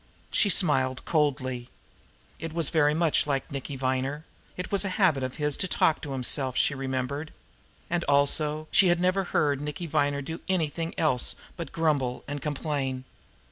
[0.31, 1.69] She smiled coldly.
[2.39, 4.25] It was very like Nicky Viner
[4.57, 7.31] it was a habit of his to talk to himself, she remembered.
[7.87, 13.03] And, also, she had never heard Nicky Viner do anything else but grumble and complain.